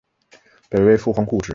[0.67, 1.49] 北魏复还故治。